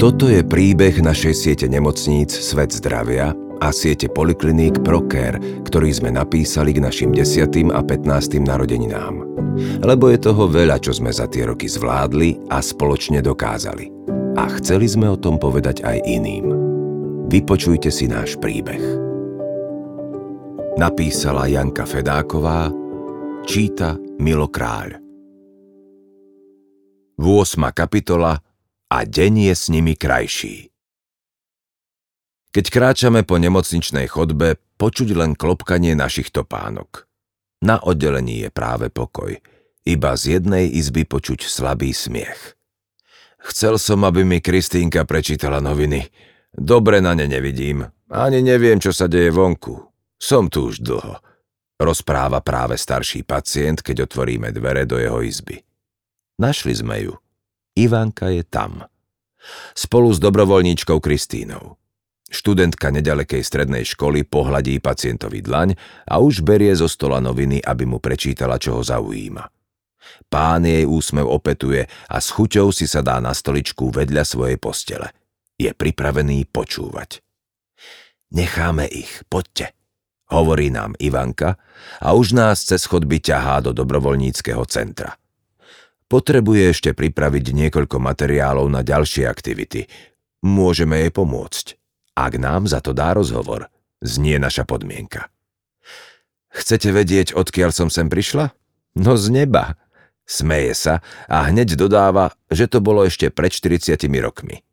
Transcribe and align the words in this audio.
Toto 0.00 0.32
je 0.32 0.40
príbeh 0.40 1.04
našej 1.04 1.34
siete 1.36 1.66
nemocníc 1.68 2.32
Svet 2.32 2.72
zdravia 2.72 3.36
a 3.60 3.68
siete 3.68 4.08
polikliník 4.08 4.80
Proker, 4.80 5.36
ktorý 5.68 5.92
sme 5.92 6.08
napísali 6.08 6.72
k 6.72 6.80
našim 6.80 7.12
10. 7.12 7.68
a 7.68 7.84
15. 7.84 8.40
narodeninám. 8.40 9.20
Lebo 9.84 10.08
je 10.08 10.16
toho 10.24 10.48
veľa, 10.48 10.80
čo 10.80 10.96
sme 10.96 11.12
za 11.12 11.28
tie 11.28 11.44
roky 11.44 11.68
zvládli 11.68 12.48
a 12.48 12.64
spoločne 12.64 13.20
dokázali. 13.20 13.92
A 14.40 14.48
chceli 14.56 14.88
sme 14.88 15.04
o 15.04 15.20
tom 15.20 15.36
povedať 15.36 15.84
aj 15.84 16.00
iným. 16.08 16.48
Vypočujte 17.28 17.92
si 17.92 18.08
náš 18.08 18.40
príbeh. 18.40 18.80
Napísala 20.80 21.44
Janka 21.44 21.84
Fedáková, 21.84 22.72
číta 23.44 24.00
Milo 24.16 24.48
Kráľ. 24.48 24.96
8. 27.20 27.68
kapitola 27.76 28.40
a 28.90 29.06
deň 29.06 29.48
je 29.48 29.54
s 29.54 29.64
nimi 29.70 29.94
krajší. 29.94 30.74
Keď 32.50 32.64
kráčame 32.66 33.22
po 33.22 33.38
nemocničnej 33.38 34.10
chodbe, 34.10 34.58
počuť 34.74 35.14
len 35.14 35.38
klopkanie 35.38 35.94
našich 35.94 36.34
topánok. 36.34 37.06
Na 37.62 37.78
oddelení 37.78 38.42
je 38.42 38.50
práve 38.50 38.90
pokoj. 38.90 39.38
Iba 39.86 40.12
z 40.18 40.42
jednej 40.42 40.66
izby 40.66 41.06
počuť 41.06 41.46
slabý 41.46 41.94
smiech. 41.94 42.58
Chcel 43.40 43.78
som, 43.78 44.02
aby 44.02 44.26
mi 44.26 44.42
Kristínka 44.42 45.06
prečítala 45.06 45.62
noviny. 45.62 46.10
Dobre 46.50 46.98
na 46.98 47.14
ne 47.14 47.30
nevidím. 47.30 47.86
Ani 48.10 48.42
neviem, 48.42 48.82
čo 48.82 48.90
sa 48.90 49.06
deje 49.06 49.30
vonku. 49.30 49.78
Som 50.18 50.50
tu 50.50 50.74
už 50.74 50.82
dlho. 50.82 51.22
Rozpráva 51.80 52.42
práve 52.42 52.76
starší 52.76 53.22
pacient, 53.24 53.80
keď 53.80 54.10
otvoríme 54.10 54.52
dvere 54.52 54.84
do 54.84 54.98
jeho 54.98 55.22
izby. 55.22 55.62
Našli 56.42 56.74
sme 56.76 57.06
ju. 57.06 57.14
Ivanka 57.80 58.28
je 58.28 58.44
tam. 58.44 58.84
Spolu 59.72 60.12
s 60.12 60.20
dobrovoľníčkou 60.20 61.00
Kristínou. 61.00 61.80
Študentka 62.28 62.92
nedalekej 62.92 63.40
strednej 63.40 63.88
školy 63.88 64.28
pohľadí 64.28 64.78
pacientovi 64.84 65.40
dlaň 65.40 65.74
a 66.04 66.20
už 66.20 66.44
berie 66.44 66.76
zo 66.76 66.86
stola 66.86 67.24
noviny, 67.24 67.64
aby 67.64 67.88
mu 67.88 67.96
prečítala, 67.96 68.60
čo 68.60 68.78
ho 68.78 68.82
zaujíma. 68.84 69.48
Pán 70.28 70.68
jej 70.68 70.84
úsmev 70.84 71.24
opetuje 71.24 71.88
a 71.88 72.16
s 72.20 72.28
chuťou 72.36 72.68
si 72.68 72.84
sa 72.84 73.00
dá 73.00 73.16
na 73.18 73.32
stoličku 73.32 73.88
vedľa 73.88 74.28
svojej 74.28 74.60
postele. 74.60 75.10
Je 75.56 75.72
pripravený 75.72 76.52
počúvať. 76.52 77.24
Necháme 78.30 78.86
ich, 78.86 79.24
poďte, 79.26 79.74
hovorí 80.30 80.70
nám 80.70 80.94
Ivanka 81.02 81.58
a 81.98 82.14
už 82.14 82.36
nás 82.36 82.62
cez 82.62 82.86
chodby 82.86 83.18
ťahá 83.18 83.64
do 83.64 83.74
dobrovoľníckého 83.74 84.62
centra. 84.70 85.19
Potrebuje 86.10 86.74
ešte 86.74 86.90
pripraviť 86.90 87.54
niekoľko 87.54 88.02
materiálov 88.02 88.66
na 88.66 88.82
ďalšie 88.82 89.30
aktivity. 89.30 89.86
Môžeme 90.42 91.06
jej 91.06 91.14
pomôcť. 91.14 91.78
Ak 92.18 92.34
nám 92.34 92.66
za 92.66 92.82
to 92.82 92.90
dá 92.90 93.14
rozhovor, 93.14 93.70
znie 94.02 94.42
naša 94.42 94.66
podmienka. 94.66 95.30
Chcete 96.50 96.90
vedieť, 96.90 97.38
odkiaľ 97.38 97.70
som 97.70 97.88
sem 97.94 98.10
prišla? 98.10 98.50
No 98.98 99.14
z 99.14 99.30
neba. 99.30 99.78
Smeje 100.26 100.74
sa 100.74 100.94
a 101.30 101.46
hneď 101.46 101.78
dodáva, 101.78 102.34
že 102.50 102.66
to 102.66 102.82
bolo 102.82 103.06
ešte 103.06 103.30
pred 103.30 103.54
40 103.54 103.94
rokmi. 104.18 104.66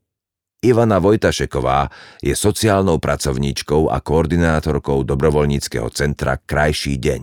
Ivana 0.65 0.97
Vojtašeková 0.97 1.93
je 2.17 2.33
sociálnou 2.33 2.97
pracovníčkou 2.97 3.93
a 3.93 4.01
koordinátorkou 4.01 5.05
dobrovoľníckého 5.05 5.85
centra 5.93 6.41
Krajší 6.41 6.97
deň. 6.97 7.21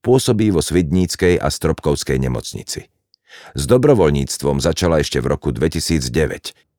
Pôsobí 0.00 0.48
vo 0.48 0.64
Svidníckej 0.64 1.36
a 1.36 1.52
Stropkovskej 1.52 2.16
nemocnici. 2.16 2.88
S 3.54 3.62
dobrovoľníctvom 3.66 4.62
začala 4.62 5.02
ešte 5.02 5.18
v 5.22 5.26
roku 5.30 5.50
2009. 5.54 6.70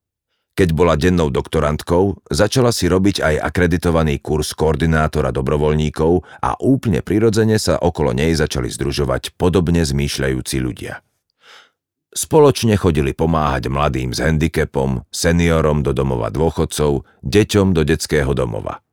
Keď 0.52 0.70
bola 0.76 1.00
dennou 1.00 1.32
doktorantkou, 1.32 2.28
začala 2.28 2.76
si 2.76 2.92
robiť 2.92 3.24
aj 3.24 3.36
akreditovaný 3.40 4.20
kurz 4.20 4.52
koordinátora 4.52 5.32
dobrovoľníkov 5.32 6.44
a 6.44 6.60
úplne 6.60 7.00
prirodzene 7.00 7.56
sa 7.56 7.80
okolo 7.80 8.12
nej 8.12 8.36
začali 8.36 8.68
združovať 8.68 9.40
podobne 9.40 9.88
zmýšľajúci 9.88 10.60
ľudia. 10.60 11.00
Spoločne 12.12 12.76
chodili 12.76 13.16
pomáhať 13.16 13.72
mladým 13.72 14.12
s 14.12 14.20
handicapom, 14.20 15.08
seniorom 15.08 15.80
do 15.80 15.96
domova 15.96 16.28
dôchodcov, 16.28 17.08
deťom 17.24 17.72
do 17.72 17.88
detského 17.88 18.36
domova. 18.36 18.84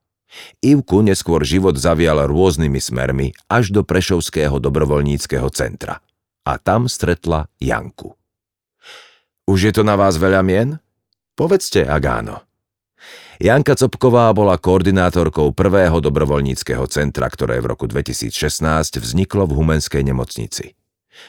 Ivku 0.62 1.02
neskôr 1.02 1.42
život 1.42 1.74
zavial 1.74 2.22
rôznymi 2.30 2.78
smermi 2.78 3.34
až 3.50 3.74
do 3.74 3.82
Prešovského 3.82 4.62
dobrovoľníckého 4.62 5.50
centra– 5.50 5.98
a 6.48 6.56
tam 6.56 6.88
stretla 6.88 7.52
Janku. 7.60 8.16
Už 9.44 9.68
je 9.68 9.72
to 9.76 9.84
na 9.84 10.00
vás 10.00 10.16
veľa 10.16 10.40
mien? 10.40 10.80
Povedzte, 11.36 11.84
ak 11.84 12.02
áno. 12.08 12.48
Janka 13.38 13.78
Copková 13.78 14.34
bola 14.34 14.58
koordinátorkou 14.58 15.54
prvého 15.54 16.02
dobrovoľníckého 16.02 16.82
centra, 16.90 17.30
ktoré 17.30 17.62
v 17.62 17.70
roku 17.70 17.86
2016 17.86 18.34
vzniklo 18.98 19.46
v 19.46 19.62
Humenskej 19.62 20.02
nemocnici. 20.02 20.74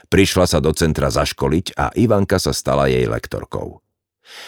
Prišla 0.09 0.45
sa 0.49 0.57
do 0.57 0.73
centra 0.73 1.13
zaškoliť 1.13 1.77
a 1.77 1.93
Ivanka 1.93 2.41
sa 2.41 2.49
stala 2.49 2.89
jej 2.89 3.05
lektorkou. 3.05 3.85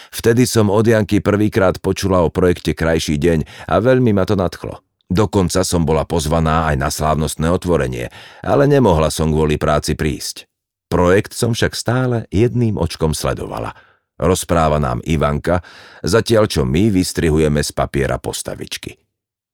Vtedy 0.10 0.50
som 0.50 0.74
od 0.74 0.86
Janky 0.90 1.22
prvýkrát 1.22 1.78
počula 1.78 2.26
o 2.26 2.34
projekte 2.34 2.74
Krajší 2.74 3.22
deň 3.22 3.70
a 3.70 3.78
veľmi 3.78 4.10
ma 4.14 4.26
to 4.26 4.34
nadchlo. 4.34 4.82
Dokonca 5.12 5.62
som 5.62 5.86
bola 5.86 6.08
pozvaná 6.08 6.72
aj 6.72 6.76
na 6.82 6.90
slávnostné 6.90 7.46
otvorenie, 7.52 8.10
ale 8.42 8.66
nemohla 8.66 9.14
som 9.14 9.30
kvôli 9.30 9.62
práci 9.62 9.94
prísť. 9.94 10.51
Projekt 10.92 11.32
som 11.32 11.56
však 11.56 11.72
stále 11.72 12.28
jedným 12.36 12.76
očkom 12.76 13.16
sledovala. 13.16 13.72
Rozpráva 14.20 14.76
nám 14.76 15.00
Ivanka, 15.08 15.64
zatiaľ 16.04 16.52
čo 16.52 16.68
my 16.68 16.92
vystrihujeme 16.92 17.64
z 17.64 17.72
papiera 17.72 18.20
postavičky. 18.20 19.00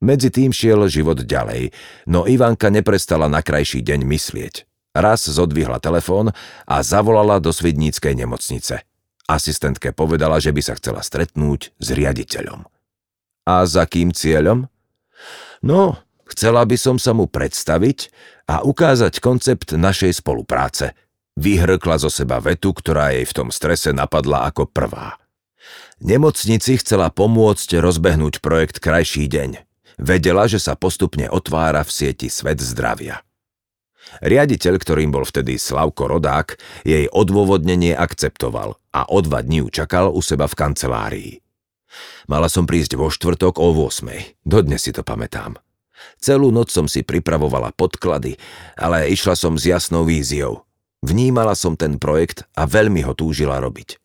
Medzi 0.01 0.33
tým 0.33 0.49
šiel 0.49 0.89
život 0.89 1.21
ďalej, 1.21 1.69
no 2.09 2.25
Ivanka 2.25 2.73
neprestala 2.73 3.29
na 3.29 3.45
krajší 3.45 3.85
deň 3.85 4.01
myslieť. 4.09 4.55
Raz 4.97 5.29
zodvihla 5.29 5.77
telefón 5.77 6.33
a 6.65 6.75
zavolala 6.81 7.37
do 7.37 7.53
Svidníckej 7.53 8.17
nemocnice. 8.17 8.81
Asistentke 9.29 9.93
povedala, 9.93 10.41
že 10.41 10.49
by 10.49 10.61
sa 10.65 10.73
chcela 10.73 11.05
stretnúť 11.05 11.77
s 11.77 11.87
riaditeľom. 11.93 12.65
A 13.45 13.61
za 13.69 13.85
kým 13.85 14.09
cieľom? 14.09 14.65
No, 15.61 16.01
chcela 16.33 16.65
by 16.65 16.77
som 16.81 16.97
sa 16.97 17.13
mu 17.13 17.29
predstaviť 17.29 18.09
a 18.49 18.65
ukázať 18.65 19.21
koncept 19.21 19.77
našej 19.77 20.17
spolupráce– 20.17 20.91
Vyhrkla 21.37 22.01
zo 22.01 22.09
seba 22.09 22.41
vetu, 22.41 22.73
ktorá 22.73 23.13
jej 23.13 23.29
v 23.29 23.35
tom 23.37 23.49
strese 23.53 23.93
napadla 23.93 24.49
ako 24.49 24.65
prvá. 24.65 25.21
Nemocnici 26.01 26.81
chcela 26.81 27.13
pomôcť 27.13 27.77
rozbehnúť 27.77 28.41
projekt 28.41 28.81
Krajší 28.81 29.29
deň. 29.29 29.61
Vedela, 30.01 30.49
že 30.49 30.57
sa 30.57 30.73
postupne 30.73 31.29
otvára 31.29 31.85
v 31.85 31.93
sieti 31.93 32.29
Svet 32.29 32.57
zdravia. 32.61 33.21
Riaditeľ, 34.21 34.81
ktorým 34.81 35.13
bol 35.13 35.25
vtedy 35.25 35.61
Slavko 35.61 36.09
Rodák, 36.09 36.57
jej 36.81 37.05
odôvodnenie 37.11 37.93
akceptoval 37.93 38.77
a 38.93 39.05
o 39.05 39.19
dva 39.21 39.45
dní 39.45 39.67
čakal 39.69 40.09
u 40.09 40.21
seba 40.25 40.49
v 40.49 40.57
kancelárii. 40.57 41.31
Mala 42.29 42.49
som 42.49 42.65
prísť 42.65 42.97
vo 42.97 43.13
štvrtok 43.13 43.61
o 43.61 43.73
8. 43.73 44.41
Dodnes 44.41 44.81
si 44.85 44.91
to 44.93 45.05
pamätám. 45.05 45.57
Celú 46.21 46.53
noc 46.53 46.69
som 46.69 46.85
si 46.85 47.01
pripravovala 47.01 47.73
podklady, 47.73 48.37
ale 48.77 49.09
išla 49.09 49.33
som 49.33 49.57
s 49.57 49.65
jasnou 49.65 50.05
víziou. 50.05 50.66
Vnímala 51.07 51.56
som 51.56 51.79
ten 51.79 51.95
projekt 51.95 52.44
a 52.59 52.68
veľmi 52.68 53.00
ho 53.07 53.16
túžila 53.16 53.63
robiť. 53.63 53.95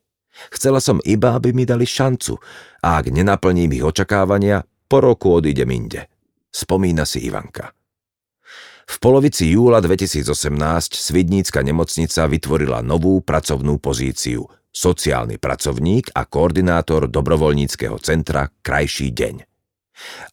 Chcela 0.55 0.79
som 0.79 1.03
iba, 1.03 1.35
aby 1.35 1.51
mi 1.51 1.67
dali 1.67 1.83
šancu 1.83 2.39
a 2.79 3.03
ak 3.03 3.11
nenaplním 3.11 3.75
ich 3.75 3.83
očakávania, 3.83 4.63
po 4.87 5.03
roku 5.03 5.35
odídem 5.35 5.67
inde. 5.67 6.07
Spomína 6.47 7.03
si 7.03 7.27
Ivanka. 7.27 7.75
V 8.87 8.95
polovici 9.03 9.51
júla 9.51 9.83
2018 9.83 10.31
Svidnícka 10.95 11.59
nemocnica 11.59 12.23
vytvorila 12.23 12.79
novú 12.79 13.19
pracovnú 13.19 13.83
pozíciu 13.83 14.47
sociálny 14.73 15.37
pracovník 15.37 16.11
a 16.17 16.25
koordinátor 16.25 17.07
dobrovoľníckého 17.07 17.99
centra 17.99 18.49
Krajší 18.49 19.13
deň. 19.13 19.35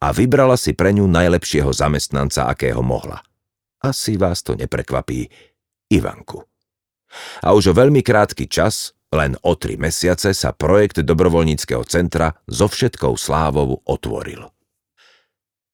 A 0.01 0.09
vybrala 0.17 0.57
si 0.57 0.73
pre 0.73 0.91
ňu 0.97 1.05
najlepšieho 1.05 1.71
zamestnanca, 1.71 2.49
akého 2.49 2.81
mohla. 2.81 3.21
Asi 3.85 4.17
vás 4.17 4.41
to 4.41 4.57
neprekvapí, 4.57 5.29
Ivanku. 5.93 6.50
A 7.43 7.55
už 7.55 7.71
o 7.71 7.75
veľmi 7.75 8.01
krátky 8.01 8.47
čas, 8.47 8.95
len 9.11 9.35
o 9.43 9.59
tri 9.59 9.75
mesiace, 9.75 10.31
sa 10.31 10.55
projekt 10.55 11.03
dobrovoľníckého 11.03 11.83
centra 11.87 12.39
so 12.47 12.71
všetkou 12.71 13.19
slávou 13.19 13.83
otvoril. 13.83 14.51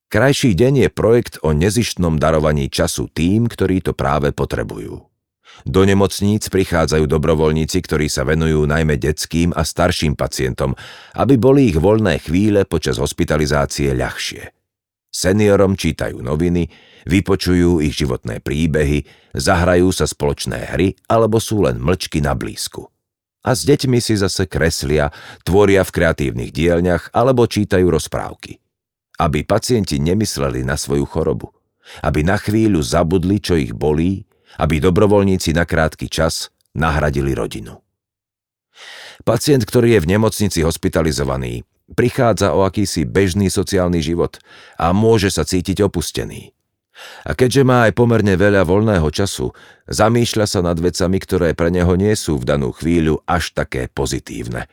Krajší 0.06 0.54
deň 0.54 0.86
je 0.86 0.88
projekt 0.88 1.34
o 1.42 1.50
nezištnom 1.50 2.16
darovaní 2.16 2.70
času 2.70 3.10
tým, 3.10 3.50
ktorí 3.50 3.82
to 3.82 3.92
práve 3.92 4.30
potrebujú. 4.30 5.02
Do 5.66 5.82
nemocníc 5.82 6.46
prichádzajú 6.52 7.08
dobrovoľníci, 7.10 7.78
ktorí 7.80 8.06
sa 8.06 8.22
venujú 8.22 8.68
najmä 8.68 9.00
detským 9.00 9.50
a 9.56 9.64
starším 9.64 10.14
pacientom, 10.14 10.76
aby 11.16 11.34
boli 11.40 11.72
ich 11.72 11.78
voľné 11.80 12.22
chvíle 12.22 12.68
počas 12.68 13.00
hospitalizácie 13.00 13.96
ľahšie. 13.96 14.52
Seniorom 15.10 15.74
čítajú 15.80 16.20
noviny, 16.20 16.68
vypočujú 17.06 17.80
ich 17.80 17.94
životné 17.94 18.42
príbehy, 18.42 19.06
zahrajú 19.32 19.94
sa 19.94 20.04
spoločné 20.04 20.74
hry 20.74 20.98
alebo 21.06 21.38
sú 21.38 21.64
len 21.64 21.78
mlčky 21.78 22.18
na 22.18 22.34
blízku. 22.34 22.90
A 23.46 23.54
s 23.54 23.62
deťmi 23.62 24.02
si 24.02 24.18
zase 24.18 24.50
kreslia, 24.50 25.14
tvoria 25.46 25.86
v 25.86 25.94
kreatívnych 25.94 26.50
dielňach 26.50 27.14
alebo 27.14 27.46
čítajú 27.46 27.86
rozprávky. 27.86 28.58
Aby 29.22 29.46
pacienti 29.46 30.02
nemysleli 30.02 30.66
na 30.66 30.74
svoju 30.74 31.06
chorobu. 31.06 31.54
Aby 32.02 32.26
na 32.26 32.42
chvíľu 32.42 32.82
zabudli, 32.82 33.38
čo 33.38 33.54
ich 33.54 33.70
bolí, 33.70 34.26
aby 34.58 34.82
dobrovoľníci 34.82 35.54
na 35.54 35.62
krátky 35.62 36.10
čas 36.10 36.50
nahradili 36.74 37.38
rodinu. 37.38 37.78
Pacient, 39.22 39.62
ktorý 39.62 39.96
je 39.96 40.02
v 40.02 40.10
nemocnici 40.10 40.60
hospitalizovaný, 40.66 41.64
prichádza 41.94 42.52
o 42.52 42.66
akýsi 42.66 43.06
bežný 43.06 43.46
sociálny 43.48 44.02
život 44.02 44.42
a 44.76 44.90
môže 44.90 45.30
sa 45.30 45.46
cítiť 45.46 45.86
opustený. 45.86 46.55
A 47.28 47.36
keďže 47.36 47.62
má 47.62 47.86
aj 47.86 47.92
pomerne 47.92 48.34
veľa 48.34 48.64
voľného 48.64 49.08
času, 49.12 49.52
zamýšľa 49.88 50.46
sa 50.48 50.60
nad 50.64 50.78
vecami, 50.80 51.18
ktoré 51.20 51.48
pre 51.52 51.68
neho 51.68 51.92
nie 51.94 52.16
sú 52.16 52.40
v 52.40 52.48
danú 52.48 52.72
chvíľu 52.72 53.20
až 53.28 53.52
také 53.52 53.88
pozitívne. 53.92 54.66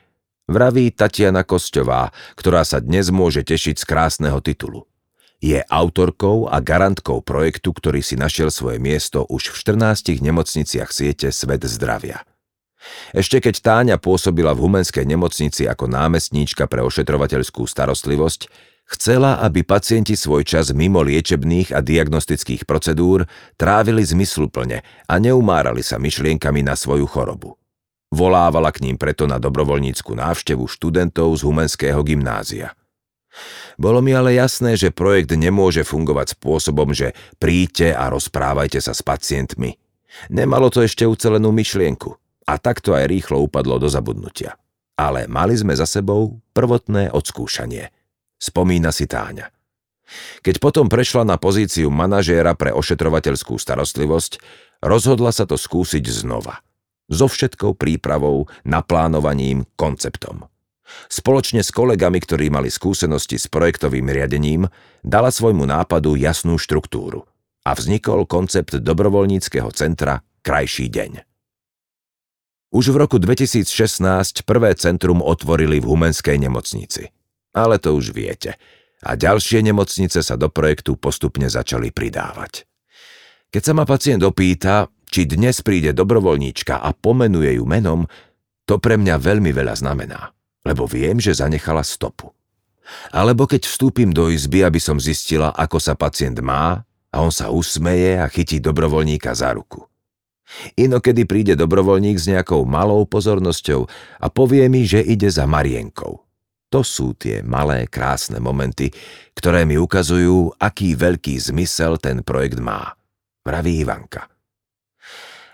Vraví 0.48 0.92
Tatiana 0.92 1.48
Kosťová, 1.48 2.12
ktorá 2.36 2.68
sa 2.68 2.84
dnes 2.84 3.08
môže 3.12 3.48
tešiť 3.48 3.80
z 3.80 3.86
krásneho 3.88 4.44
titulu. 4.44 4.84
Je 5.44 5.60
autorkou 5.60 6.48
a 6.48 6.64
garantkou 6.64 7.20
projektu, 7.20 7.76
ktorý 7.76 8.00
si 8.00 8.16
našiel 8.16 8.48
svoje 8.48 8.80
miesto 8.80 9.28
už 9.28 9.52
v 9.52 9.76
14 9.76 10.24
nemocniciach 10.24 10.92
siete 10.92 11.32
Svet 11.36 11.68
zdravia. 11.68 12.24
Ešte 13.16 13.40
keď 13.40 13.56
Táňa 13.64 13.96
pôsobila 14.00 14.52
v 14.52 14.68
Humenskej 14.68 15.08
nemocnici 15.08 15.64
ako 15.64 15.88
námestníčka 15.88 16.68
pre 16.68 16.84
ošetrovateľskú 16.84 17.64
starostlivosť, 17.64 18.52
chcela, 18.90 19.40
aby 19.44 19.64
pacienti 19.64 20.18
svoj 20.18 20.48
čas 20.48 20.76
mimo 20.76 21.04
liečebných 21.04 21.72
a 21.72 21.80
diagnostických 21.80 22.68
procedúr 22.68 23.28
trávili 23.56 24.04
zmysluplne 24.04 24.84
a 25.08 25.14
neumárali 25.20 25.82
sa 25.86 26.00
myšlienkami 26.00 26.66
na 26.66 26.74
svoju 26.78 27.08
chorobu. 27.08 27.56
Volávala 28.14 28.70
k 28.70 28.86
ním 28.86 28.98
preto 29.00 29.26
na 29.26 29.42
dobrovoľníckú 29.42 30.14
návštevu 30.14 30.70
študentov 30.70 31.34
z 31.34 31.42
Humenského 31.50 32.02
gymnázia. 32.06 32.78
Bolo 33.82 34.06
mi 34.06 34.14
ale 34.14 34.38
jasné, 34.38 34.78
že 34.78 34.94
projekt 34.94 35.34
nemôže 35.34 35.82
fungovať 35.82 36.38
spôsobom, 36.38 36.94
že 36.94 37.18
príďte 37.42 37.90
a 37.98 38.14
rozprávajte 38.14 38.78
sa 38.78 38.94
s 38.94 39.02
pacientmi. 39.02 39.82
Nemalo 40.30 40.70
to 40.70 40.86
ešte 40.86 41.10
ucelenú 41.10 41.50
myšlienku– 41.50 42.14
a 42.48 42.60
takto 42.60 42.96
aj 42.96 43.08
rýchlo 43.08 43.40
upadlo 43.44 43.80
do 43.80 43.88
zabudnutia. 43.88 44.60
Ale 44.94 45.26
mali 45.26 45.58
sme 45.58 45.74
za 45.74 45.90
sebou 45.90 46.44
prvotné 46.54 47.10
odskúšanie. 47.10 47.90
Spomína 48.44 48.92
si 48.92 49.08
Táňa. 49.08 49.48
Keď 50.44 50.60
potom 50.60 50.92
prešla 50.92 51.24
na 51.24 51.40
pozíciu 51.40 51.88
manažéra 51.88 52.60
pre 52.60 52.76
ošetrovateľskú 52.76 53.56
starostlivosť, 53.56 54.44
rozhodla 54.84 55.32
sa 55.32 55.48
to 55.48 55.56
skúsiť 55.56 56.04
znova. 56.04 56.60
So 57.08 57.32
všetkou 57.32 57.80
prípravou, 57.80 58.52
naplánovaním, 58.68 59.64
konceptom. 59.80 60.44
Spoločne 61.08 61.64
s 61.64 61.72
kolegami, 61.72 62.20
ktorí 62.20 62.52
mali 62.52 62.68
skúsenosti 62.68 63.40
s 63.40 63.48
projektovým 63.48 64.12
riadením, 64.12 64.68
dala 65.02 65.32
svojmu 65.32 65.64
nápadu 65.64 66.20
jasnú 66.20 66.60
štruktúru 66.60 67.24
a 67.64 67.72
vznikol 67.72 68.28
koncept 68.28 68.76
dobrovoľníckého 68.76 69.72
centra 69.72 70.20
Krajší 70.44 70.92
deň. 70.92 71.12
Už 72.76 72.92
v 72.92 72.98
roku 73.00 73.18
2016 73.24 74.44
prvé 74.44 74.76
centrum 74.76 75.24
otvorili 75.24 75.80
v 75.80 75.88
Humenskej 75.88 76.36
nemocnici. 76.44 77.14
Ale 77.54 77.78
to 77.78 77.94
už 77.94 78.12
viete. 78.12 78.58
A 79.04 79.14
ďalšie 79.14 79.62
nemocnice 79.62 80.26
sa 80.26 80.36
do 80.36 80.50
projektu 80.50 80.98
postupne 80.98 81.46
začali 81.48 81.94
pridávať. 81.94 82.66
Keď 83.54 83.62
sa 83.62 83.74
ma 83.78 83.86
pacient 83.86 84.26
opýta, 84.26 84.90
či 85.14 85.30
dnes 85.30 85.62
príde 85.62 85.94
dobrovoľníčka 85.94 86.82
a 86.82 86.90
pomenuje 86.98 87.62
ju 87.62 87.66
menom, 87.70 88.10
to 88.66 88.82
pre 88.82 88.98
mňa 88.98 89.22
veľmi 89.22 89.54
veľa 89.54 89.78
znamená, 89.78 90.34
lebo 90.66 90.90
viem, 90.90 91.22
že 91.22 91.38
zanechala 91.38 91.86
stopu. 91.86 92.34
Alebo 93.14 93.46
keď 93.46 93.70
vstúpim 93.70 94.10
do 94.10 94.34
izby, 94.34 94.66
aby 94.66 94.82
som 94.82 94.98
zistila, 94.98 95.54
ako 95.54 95.78
sa 95.78 95.94
pacient 95.94 96.42
má, 96.42 96.82
a 97.14 97.22
on 97.22 97.30
sa 97.30 97.54
usmeje 97.54 98.18
a 98.18 98.26
chytí 98.26 98.58
dobrovoľníka 98.58 99.30
za 99.38 99.54
ruku. 99.54 99.86
Inokedy 100.74 101.30
príde 101.30 101.54
dobrovoľník 101.54 102.18
s 102.18 102.26
nejakou 102.26 102.66
malou 102.66 103.06
pozornosťou 103.06 103.86
a 104.18 104.28
povie 104.34 104.66
mi, 104.66 104.84
že 104.90 105.06
ide 105.06 105.30
za 105.30 105.46
Marienkou. 105.46 106.26
To 106.74 106.82
sú 106.82 107.14
tie 107.14 107.46
malé, 107.46 107.86
krásne 107.86 108.42
momenty, 108.42 108.90
ktoré 109.38 109.62
mi 109.62 109.78
ukazujú, 109.78 110.58
aký 110.58 110.98
veľký 110.98 111.38
zmysel 111.38 112.02
ten 112.02 112.26
projekt 112.26 112.58
má. 112.58 112.98
Vraví 113.46 113.86
Ivanka. 113.86 114.26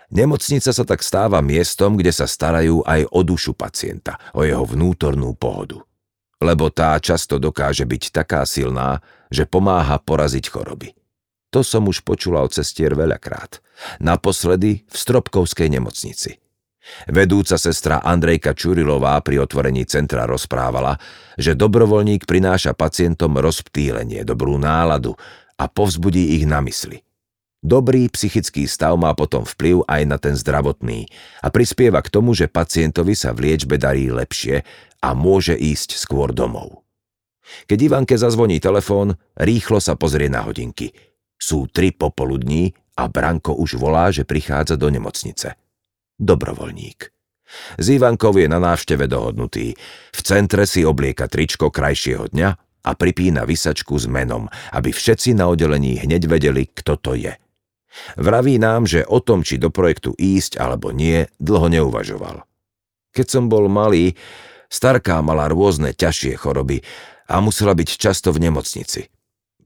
Nemocnica 0.08 0.72
sa 0.72 0.84
tak 0.88 1.04
stáva 1.04 1.44
miestom, 1.44 2.00
kde 2.00 2.08
sa 2.08 2.24
starajú 2.24 2.80
aj 2.88 3.04
o 3.12 3.20
dušu 3.20 3.52
pacienta, 3.52 4.16
o 4.32 4.48
jeho 4.48 4.64
vnútornú 4.64 5.36
pohodu. 5.36 5.84
Lebo 6.40 6.72
tá 6.72 6.96
často 6.96 7.36
dokáže 7.36 7.84
byť 7.84 8.16
taká 8.16 8.48
silná, 8.48 9.04
že 9.28 9.44
pomáha 9.44 10.00
poraziť 10.00 10.48
choroby. 10.48 10.96
To 11.52 11.60
som 11.60 11.84
už 11.84 12.00
počula 12.00 12.40
od 12.40 12.56
cestier 12.56 12.96
veľakrát. 12.96 13.60
Naposledy 14.00 14.88
v 14.88 14.96
Stropkovskej 14.96 15.68
nemocnici. 15.68 16.39
Vedúca 17.06 17.60
sestra 17.60 18.00
Andrejka 18.00 18.56
Čurilová 18.56 19.20
pri 19.20 19.44
otvorení 19.44 19.84
centra 19.84 20.24
rozprávala, 20.24 20.96
že 21.36 21.52
dobrovoľník 21.52 22.24
prináša 22.24 22.72
pacientom 22.72 23.36
rozptýlenie, 23.36 24.24
dobrú 24.24 24.56
náladu 24.56 25.14
a 25.60 25.68
povzbudí 25.68 26.40
ich 26.40 26.48
na 26.48 26.64
mysli. 26.64 27.04
Dobrý 27.60 28.08
psychický 28.08 28.64
stav 28.64 28.96
má 28.96 29.12
potom 29.12 29.44
vplyv 29.44 29.84
aj 29.84 30.02
na 30.08 30.16
ten 30.16 30.32
zdravotný 30.32 31.04
a 31.44 31.52
prispieva 31.52 32.00
k 32.00 32.08
tomu, 32.08 32.32
že 32.32 32.48
pacientovi 32.48 33.12
sa 33.12 33.36
v 33.36 33.52
liečbe 33.52 33.76
darí 33.76 34.08
lepšie 34.08 34.64
a 35.04 35.12
môže 35.12 35.52
ísť 35.52 36.00
skôr 36.00 36.32
domov. 36.32 36.80
Keď 37.68 37.78
Ivanke 37.84 38.16
zazvoní 38.16 38.56
telefón, 38.56 39.20
rýchlo 39.36 39.76
sa 39.76 39.92
pozrie 40.00 40.32
na 40.32 40.40
hodinky– 40.40 40.88
sú 41.40 41.64
tri 41.72 41.88
popoludní 41.90 42.76
a 43.00 43.08
Branko 43.08 43.56
už 43.56 43.80
volá, 43.80 44.12
že 44.12 44.28
prichádza 44.28 44.76
do 44.76 44.92
nemocnice. 44.92 45.56
Dobrovoľník. 46.20 47.10
Z 47.80 47.86
Ivankov 47.98 48.38
je 48.38 48.46
na 48.46 48.62
návšteve 48.62 49.10
dohodnutý. 49.10 49.74
V 50.14 50.20
centre 50.22 50.68
si 50.68 50.86
oblieka 50.86 51.26
tričko 51.26 51.72
krajšieho 51.72 52.30
dňa 52.30 52.48
a 52.86 52.90
pripína 52.94 53.42
vysačku 53.48 53.98
s 53.98 54.06
menom, 54.06 54.46
aby 54.70 54.94
všetci 54.94 55.34
na 55.34 55.50
oddelení 55.50 55.98
hneď 55.98 56.30
vedeli, 56.30 56.68
kto 56.70 56.94
to 57.00 57.18
je. 57.18 57.34
Vraví 58.14 58.62
nám, 58.62 58.86
že 58.86 59.02
o 59.02 59.18
tom, 59.18 59.42
či 59.42 59.58
do 59.58 59.74
projektu 59.74 60.14
ísť 60.14 60.62
alebo 60.62 60.94
nie, 60.94 61.26
dlho 61.42 61.66
neuvažoval. 61.66 62.46
Keď 63.10 63.26
som 63.26 63.50
bol 63.50 63.66
malý, 63.66 64.14
starká 64.70 65.18
mala 65.26 65.50
rôzne 65.50 65.90
ťažšie 65.90 66.38
choroby 66.38 66.86
a 67.26 67.42
musela 67.42 67.74
byť 67.74 67.88
často 67.98 68.30
v 68.30 68.46
nemocnici. 68.46 69.10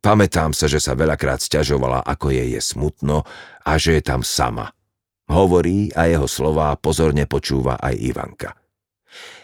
Pamätám 0.00 0.56
sa, 0.56 0.68
že 0.68 0.80
sa 0.80 0.96
veľakrát 0.96 1.40
sťažovala, 1.40 2.04
ako 2.04 2.32
jej 2.32 2.48
je 2.56 2.60
smutno 2.60 3.24
a 3.64 3.72
že 3.76 4.00
je 4.00 4.02
tam 4.04 4.24
sama. 4.24 4.72
Hovorí 5.28 5.88
a 5.96 6.04
jeho 6.04 6.28
slová 6.28 6.76
pozorne 6.76 7.24
počúva 7.24 7.80
aj 7.80 7.94
Ivanka. 7.96 8.50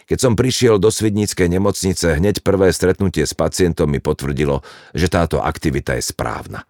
Keď 0.05 0.19
som 0.19 0.33
prišiel 0.35 0.75
do 0.77 0.91
Svidníckej 0.91 1.47
nemocnice, 1.47 2.19
hneď 2.19 2.43
prvé 2.43 2.75
stretnutie 2.75 3.23
s 3.23 3.31
pacientom 3.31 3.87
mi 3.87 4.03
potvrdilo, 4.03 4.59
že 4.91 5.07
táto 5.07 5.39
aktivita 5.39 5.95
je 5.95 6.03
správna. 6.03 6.67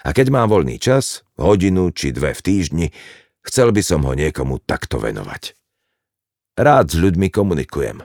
A 0.00 0.16
keď 0.16 0.32
mám 0.32 0.48
voľný 0.48 0.80
čas, 0.80 1.20
hodinu 1.36 1.92
či 1.92 2.08
dve 2.08 2.32
v 2.32 2.40
týždni, 2.40 2.86
chcel 3.44 3.68
by 3.76 3.84
som 3.84 4.00
ho 4.08 4.16
niekomu 4.16 4.64
takto 4.64 4.96
venovať. 4.96 5.52
Rád 6.56 6.86
s 6.88 6.96
ľuďmi 6.96 7.28
komunikujem. 7.28 8.00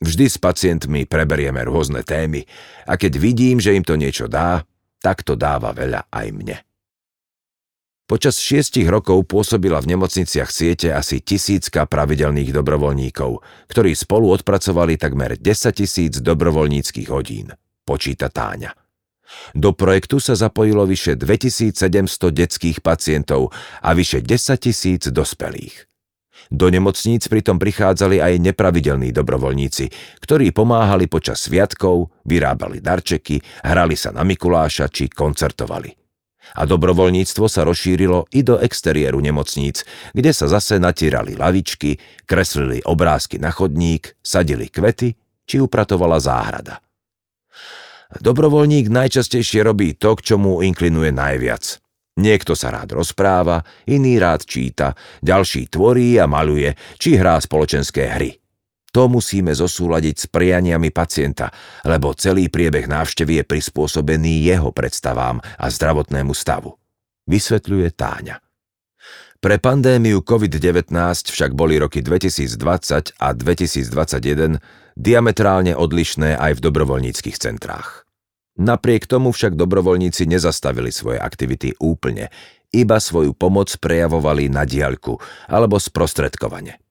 Vždy 0.00 0.26
s 0.30 0.38
pacientmi 0.40 1.04
preberieme 1.04 1.60
rôzne 1.66 2.06
témy 2.06 2.46
a 2.86 2.96
keď 2.96 3.18
vidím, 3.18 3.58
že 3.58 3.74
im 3.76 3.84
to 3.84 3.98
niečo 3.98 4.30
dá, 4.30 4.64
tak 5.02 5.26
to 5.26 5.36
dáva 5.36 5.74
veľa 5.74 6.08
aj 6.08 6.26
mne. 6.32 6.56
Počas 8.10 8.42
šiestich 8.42 8.90
rokov 8.90 9.22
pôsobila 9.30 9.78
v 9.78 9.94
nemocniciach 9.94 10.50
siete 10.50 10.90
asi 10.90 11.22
tisícka 11.22 11.86
pravidelných 11.86 12.50
dobrovoľníkov, 12.50 13.38
ktorí 13.70 13.94
spolu 13.94 14.34
odpracovali 14.34 14.98
takmer 14.98 15.38
10 15.38 15.46
tisíc 15.70 16.18
dobrovoľníckých 16.18 17.06
hodín, 17.06 17.54
počíta 17.86 18.26
Táňa. 18.26 18.74
Do 19.54 19.70
projektu 19.78 20.18
sa 20.18 20.34
zapojilo 20.34 20.90
vyše 20.90 21.14
2700 21.14 22.34
detských 22.34 22.82
pacientov 22.82 23.54
a 23.78 23.94
vyše 23.94 24.26
10 24.26 24.58
tisíc 24.58 25.06
dospelých. 25.06 25.86
Do 26.50 26.66
nemocníc 26.66 27.30
pritom 27.30 27.62
prichádzali 27.62 28.18
aj 28.18 28.42
nepravidelní 28.42 29.14
dobrovoľníci, 29.14 30.18
ktorí 30.18 30.50
pomáhali 30.50 31.06
počas 31.06 31.46
sviatkov, 31.46 32.10
vyrábali 32.26 32.82
darčeky, 32.82 33.38
hrali 33.62 33.94
sa 33.94 34.10
na 34.10 34.26
Mikuláša 34.26 34.90
či 34.90 35.06
koncertovali. 35.06 35.99
A 36.56 36.66
dobrovoľníctvo 36.66 37.46
sa 37.46 37.62
rozšírilo 37.62 38.26
i 38.34 38.40
do 38.40 38.58
exteriéru 38.58 39.20
nemocníc, 39.20 39.84
kde 40.16 40.32
sa 40.34 40.50
zase 40.50 40.80
natierali 40.80 41.36
lavičky, 41.36 42.00
kreslili 42.26 42.82
obrázky 42.82 43.38
na 43.38 43.52
chodník, 43.54 44.16
sadili 44.24 44.72
kvety 44.72 45.14
či 45.46 45.58
upratovala 45.58 46.18
záhrada. 46.22 46.80
Dobrovoľník 48.10 48.90
najčastejšie 48.90 49.62
robí 49.62 49.94
to, 49.94 50.18
k 50.18 50.34
čomu 50.34 50.66
inklinuje 50.66 51.14
najviac. 51.14 51.78
Niekto 52.18 52.58
sa 52.58 52.74
rád 52.74 52.98
rozpráva, 52.98 53.62
iný 53.86 54.18
rád 54.18 54.42
číta, 54.42 54.98
ďalší 55.22 55.70
tvorí 55.70 56.18
a 56.18 56.26
maluje, 56.26 56.74
či 56.98 57.14
hrá 57.14 57.38
spoločenské 57.38 58.10
hry. 58.18 58.39
To 58.90 59.06
musíme 59.06 59.54
zosúľadiť 59.54 60.16
s 60.18 60.26
prianiami 60.26 60.90
pacienta, 60.90 61.54
lebo 61.86 62.10
celý 62.18 62.50
priebeh 62.50 62.90
návštevy 62.90 63.42
je 63.42 63.44
prispôsobený 63.46 64.50
jeho 64.50 64.74
predstavám 64.74 65.38
a 65.38 65.66
zdravotnému 65.70 66.34
stavu. 66.34 66.74
Vysvetľuje 67.30 67.88
Táňa. 67.94 68.42
Pre 69.40 69.56
pandémiu 69.56 70.20
COVID-19 70.20 70.92
však 71.32 71.56
boli 71.56 71.80
roky 71.80 72.04
2020 72.04 73.16
a 73.16 73.28
2021 73.32 74.60
diametrálne 74.98 75.72
odlišné 75.72 76.36
aj 76.36 76.58
v 76.58 76.60
dobrovoľníckých 76.60 77.40
centrách. 77.40 78.04
Napriek 78.60 79.08
tomu 79.08 79.32
však 79.32 79.56
dobrovoľníci 79.56 80.28
nezastavili 80.28 80.92
svoje 80.92 81.16
aktivity 81.16 81.72
úplne, 81.80 82.28
iba 82.74 83.00
svoju 83.00 83.32
pomoc 83.32 83.72
prejavovali 83.80 84.52
na 84.52 84.68
diaľku 84.68 85.16
alebo 85.48 85.80
sprostredkovane. 85.80 86.89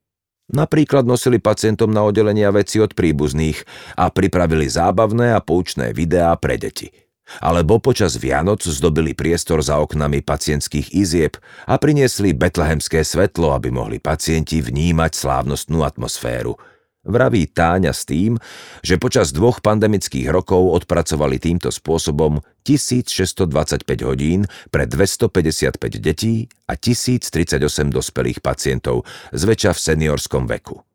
Napríklad 0.50 1.06
nosili 1.06 1.38
pacientom 1.38 1.94
na 1.94 2.02
oddelenia 2.02 2.50
veci 2.50 2.82
od 2.82 2.98
príbuzných 2.98 3.62
a 4.02 4.10
pripravili 4.10 4.66
zábavné 4.66 5.38
a 5.38 5.40
poučné 5.42 5.94
videá 5.94 6.34
pre 6.42 6.58
deti. 6.58 6.90
Alebo 7.38 7.78
počas 7.78 8.18
Vianoc 8.18 8.66
zdobili 8.66 9.14
priestor 9.14 9.62
za 9.62 9.78
oknami 9.78 10.26
pacientských 10.26 10.98
izieb 10.98 11.38
a 11.70 11.78
priniesli 11.78 12.34
betlehemské 12.34 13.06
svetlo, 13.06 13.54
aby 13.54 13.70
mohli 13.70 14.02
pacienti 14.02 14.66
vnímať 14.66 15.12
slávnostnú 15.14 15.86
atmosféru– 15.86 16.58
Vraví 17.10 17.50
Táňa 17.50 17.90
s 17.92 18.06
tým, 18.06 18.38
že 18.86 19.02
počas 19.02 19.34
dvoch 19.34 19.66
pandemických 19.66 20.30
rokov 20.30 20.86
odpracovali 20.86 21.42
týmto 21.42 21.74
spôsobom 21.74 22.40
1625 22.64 23.84
hodín 24.06 24.46
pre 24.70 24.86
255 24.86 25.76
detí 26.00 26.48
a 26.70 26.78
1038 26.78 27.60
dospelých 27.92 28.40
pacientov, 28.40 29.10
zväčša 29.34 29.74
v 29.74 29.80
seniorskom 29.82 30.46
veku. 30.48 30.86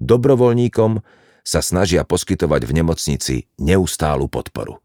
Dobrovoľníkom 0.00 0.98
sa 1.46 1.62
snažia 1.62 2.02
poskytovať 2.02 2.66
v 2.66 2.72
nemocnici 2.72 3.36
neustálu 3.60 4.26
podporu. 4.26 4.81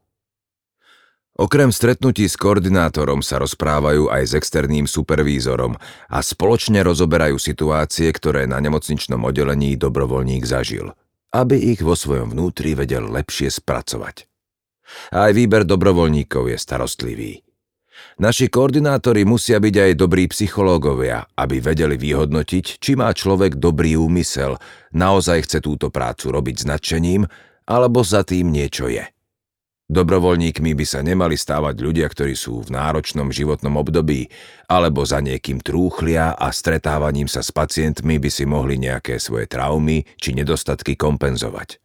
Okrem 1.37 1.69
stretnutí 1.69 2.25
s 2.25 2.33
koordinátorom 2.33 3.21
sa 3.21 3.37
rozprávajú 3.37 4.09
aj 4.09 4.23
s 4.25 4.33
externým 4.33 4.89
supervízorom 4.89 5.77
a 6.09 6.17
spoločne 6.25 6.81
rozoberajú 6.81 7.37
situácie, 7.37 8.09
ktoré 8.09 8.49
na 8.49 8.57
nemocničnom 8.57 9.21
oddelení 9.21 9.77
dobrovoľník 9.77 10.41
zažil, 10.49 10.97
aby 11.29 11.77
ich 11.77 11.85
vo 11.85 11.93
svojom 11.93 12.33
vnútri 12.33 12.73
vedel 12.73 13.05
lepšie 13.05 13.53
spracovať. 13.53 14.25
Aj 15.13 15.29
výber 15.29 15.61
dobrovoľníkov 15.61 16.49
je 16.49 16.57
starostlivý. 16.57 17.31
Naši 18.17 18.49
koordinátori 18.49 19.21
musia 19.21 19.61
byť 19.61 19.75
aj 19.77 19.91
dobrí 19.93 20.25
psychológovia, 20.33 21.21
aby 21.37 21.61
vedeli 21.61 22.01
vyhodnotiť, 22.01 22.81
či 22.81 22.97
má 22.97 23.13
človek 23.13 23.61
dobrý 23.61 23.93
úmysel, 23.93 24.57
naozaj 24.89 25.45
chce 25.45 25.61
túto 25.61 25.93
prácu 25.93 26.33
robiť 26.33 26.65
značením, 26.65 27.29
alebo 27.69 28.01
za 28.01 28.25
tým 28.25 28.49
niečo 28.49 28.89
je. 28.89 29.05
Dobrovoľníkmi 29.87 30.75
by 30.75 30.83
sa 30.83 30.99
nemali 30.99 31.39
stávať 31.39 31.79
ľudia, 31.79 32.11
ktorí 32.11 32.35
sú 32.35 32.59
v 32.59 32.75
náročnom 32.75 33.31
životnom 33.31 33.79
období, 33.79 34.27
alebo 34.67 35.07
za 35.07 35.23
niekým 35.23 35.63
trúchlia 35.63 36.35
a 36.35 36.51
stretávaním 36.51 37.31
sa 37.31 37.39
s 37.39 37.55
pacientmi 37.55 38.19
by 38.19 38.27
si 38.27 38.43
mohli 38.43 38.75
nejaké 38.75 39.15
svoje 39.15 39.47
traumy 39.47 40.03
či 40.19 40.35
nedostatky 40.35 40.99
kompenzovať. 40.99 41.79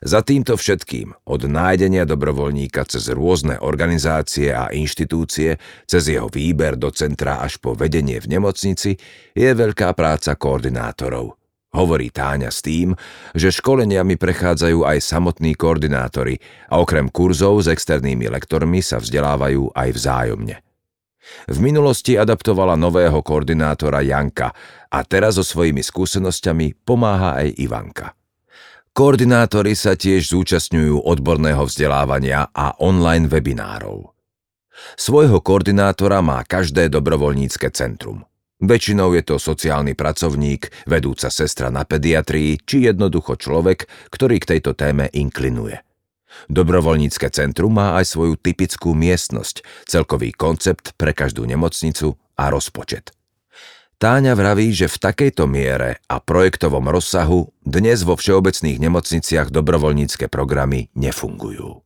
Za 0.00 0.24
týmto 0.24 0.56
všetkým, 0.56 1.12
od 1.28 1.44
nájdenia 1.44 2.08
dobrovoľníka 2.08 2.88
cez 2.88 3.12
rôzne 3.12 3.60
organizácie 3.60 4.48
a 4.48 4.72
inštitúcie, 4.72 5.60
cez 5.84 6.02
jeho 6.08 6.32
výber 6.32 6.80
do 6.80 6.88
centra 6.88 7.44
až 7.44 7.60
po 7.60 7.76
vedenie 7.76 8.16
v 8.16 8.40
nemocnici, 8.40 8.96
je 9.36 9.50
veľká 9.52 9.92
práca 9.92 10.40
koordinátorov– 10.40 11.36
Hovorí 11.70 12.10
Táňa 12.10 12.50
s 12.50 12.66
tým, 12.66 12.98
že 13.30 13.54
školeniami 13.54 14.18
prechádzajú 14.18 14.82
aj 14.82 14.98
samotní 15.06 15.54
koordinátori 15.54 16.42
a 16.66 16.82
okrem 16.82 17.06
kurzov 17.06 17.62
s 17.62 17.70
externými 17.70 18.26
lektormi 18.26 18.82
sa 18.82 18.98
vzdelávajú 18.98 19.70
aj 19.78 19.88
vzájomne. 19.94 20.56
V 21.46 21.58
minulosti 21.62 22.18
adaptovala 22.18 22.74
nového 22.74 23.22
koordinátora 23.22 24.02
Janka 24.02 24.50
a 24.90 24.98
teraz 25.06 25.38
so 25.38 25.46
svojimi 25.46 25.78
skúsenosťami 25.78 26.82
pomáha 26.82 27.38
aj 27.38 27.54
Ivanka. 27.62 28.18
Koordinátori 28.90 29.78
sa 29.78 29.94
tiež 29.94 30.26
zúčastňujú 30.34 31.06
odborného 31.06 31.62
vzdelávania 31.62 32.50
a 32.50 32.74
online 32.82 33.30
webinárov. 33.30 34.10
Svojho 34.98 35.38
koordinátora 35.38 36.18
má 36.18 36.42
každé 36.42 36.90
dobrovoľnícke 36.90 37.70
centrum– 37.70 38.26
Väčšinou 38.60 39.16
je 39.16 39.24
to 39.24 39.40
sociálny 39.40 39.96
pracovník, 39.96 40.84
vedúca 40.84 41.32
sestra 41.32 41.72
na 41.72 41.88
pediatrii 41.88 42.60
či 42.60 42.92
jednoducho 42.92 43.40
človek, 43.40 43.88
ktorý 44.12 44.36
k 44.36 44.48
tejto 44.56 44.76
téme 44.76 45.08
inklinuje. 45.08 45.80
Dobrovoľnícke 46.52 47.32
centrum 47.32 47.72
má 47.72 47.96
aj 47.96 48.12
svoju 48.12 48.36
typickú 48.36 48.92
miestnosť, 48.92 49.64
celkový 49.88 50.36
koncept 50.36 50.92
pre 51.00 51.16
každú 51.16 51.48
nemocnicu 51.48 52.20
a 52.36 52.52
rozpočet. 52.52 53.16
Táňa 53.96 54.36
vraví, 54.36 54.72
že 54.76 54.92
v 54.92 54.96
takejto 55.08 55.44
miere 55.48 56.00
a 56.08 56.20
projektovom 56.20 56.84
rozsahu 56.88 57.52
dnes 57.64 58.04
vo 58.04 58.16
všeobecných 58.16 58.76
nemocniciach 58.76 59.48
dobrovoľnícke 59.48 60.28
programy 60.28 60.92
nefungujú. 60.92 61.80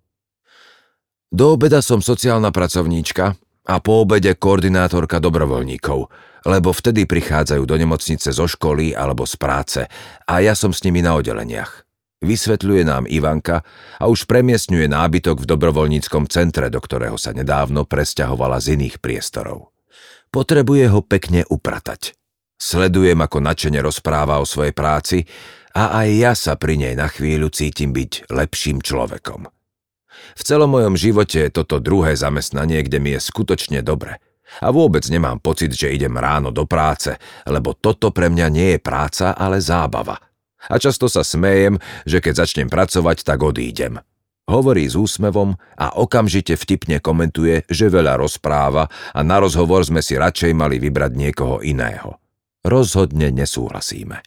Do 1.35 1.45
obeda 1.50 1.83
som 1.83 2.02
sociálna 2.02 2.54
pracovníčka 2.54 3.35
a 3.66 3.75
po 3.78 4.02
obede 4.02 4.35
koordinátorka 4.35 5.23
dobrovoľníkov– 5.23 5.99
lebo 6.44 6.76
vtedy 6.76 7.08
prichádzajú 7.08 7.64
do 7.64 7.76
nemocnice 7.76 8.28
zo 8.28 8.44
školy 8.44 8.92
alebo 8.92 9.24
z 9.24 9.34
práce 9.40 9.80
a 10.28 10.34
ja 10.44 10.52
som 10.52 10.70
s 10.70 10.84
nimi 10.84 11.00
na 11.00 11.16
oddeleniach. 11.16 11.84
Vysvetľuje 12.24 12.88
nám 12.88 13.04
Ivanka 13.04 13.60
a 14.00 14.08
už 14.08 14.24
premiestňuje 14.24 14.88
nábytok 14.88 15.44
v 15.44 15.48
dobrovoľníckom 15.48 16.24
centre, 16.32 16.72
do 16.72 16.80
ktorého 16.80 17.20
sa 17.20 17.36
nedávno 17.36 17.84
presťahovala 17.84 18.64
z 18.64 18.80
iných 18.80 18.96
priestorov. 19.00 19.76
Potrebuje 20.32 20.88
ho 20.88 21.04
pekne 21.04 21.44
upratať. 21.44 22.16
Sledujem, 22.56 23.20
ako 23.20 23.44
načene 23.44 23.84
rozpráva 23.84 24.40
o 24.40 24.48
svojej 24.48 24.72
práci 24.72 25.28
a 25.76 26.00
aj 26.00 26.08
ja 26.16 26.32
sa 26.32 26.56
pri 26.56 26.80
nej 26.80 26.94
na 26.96 27.12
chvíľu 27.12 27.52
cítim 27.52 27.92
byť 27.92 28.32
lepším 28.32 28.80
človekom. 28.80 29.52
V 30.34 30.42
celom 30.42 30.70
mojom 30.72 30.96
živote 30.96 31.44
je 31.44 31.50
toto 31.52 31.76
druhé 31.76 32.16
zamestnanie, 32.16 32.80
kde 32.80 32.98
mi 33.04 33.10
je 33.12 33.20
skutočne 33.20 33.84
dobre– 33.84 34.16
a 34.62 34.68
vôbec 34.70 35.02
nemám 35.11 35.42
pocit, 35.42 35.75
že 35.75 35.90
idem 35.90 36.14
ráno 36.14 36.54
do 36.54 36.68
práce, 36.68 37.16
lebo 37.49 37.75
toto 37.75 38.14
pre 38.14 38.30
mňa 38.30 38.46
nie 38.52 38.68
je 38.76 38.80
práca, 38.82 39.34
ale 39.34 39.58
zábava. 39.58 40.20
A 40.64 40.75
často 40.80 41.11
sa 41.11 41.26
smejem, 41.26 41.76
že 42.08 42.23
keď 42.23 42.44
začnem 42.44 42.68
pracovať, 42.70 43.26
tak 43.26 43.42
odídem. 43.42 44.00
Hovorí 44.44 44.84
s 44.84 44.92
úsmevom 44.92 45.56
a 45.80 45.96
okamžite 45.96 46.52
vtipne 46.61 47.00
komentuje, 47.00 47.64
že 47.64 47.88
veľa 47.88 48.20
rozpráva 48.20 48.92
a 49.16 49.20
na 49.25 49.40
rozhovor 49.40 49.80
sme 49.88 50.04
si 50.04 50.20
radšej 50.20 50.52
mali 50.52 50.76
vybrať 50.76 51.12
niekoho 51.16 51.64
iného. 51.64 52.20
Rozhodne 52.61 53.32
nesúhlasíme. 53.32 54.20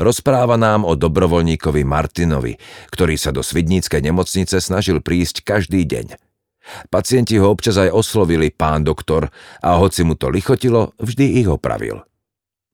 Rozpráva 0.00 0.58
nám 0.58 0.82
o 0.82 0.98
dobrovoľníkovi 0.98 1.82
Martinovi, 1.86 2.58
ktorý 2.90 3.14
sa 3.14 3.30
do 3.30 3.44
Svidníckej 3.44 4.02
nemocnice 4.02 4.58
snažil 4.58 4.98
prísť 4.98 5.46
každý 5.46 5.86
deň– 5.86 6.06
Pacienti 6.92 7.40
ho 7.40 7.50
občas 7.50 7.80
aj 7.80 7.90
oslovili 7.90 8.52
pán 8.52 8.84
doktor 8.84 9.32
a 9.64 9.80
hoci 9.80 10.04
mu 10.04 10.14
to 10.14 10.28
lichotilo, 10.28 10.92
vždy 11.00 11.40
ich 11.40 11.48
opravil. 11.48 12.04